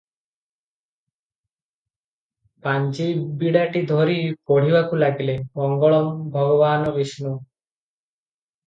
[2.67, 4.17] ପାଞ୍ଜିବିଡ଼ାଟି ଧରି
[4.53, 7.39] ପଢ଼ିବାକୁ ଲାଗିଲେ- "ମଙ୍ଗଳଂ ଭଗବାନ ବିଷ୍ଣୁ"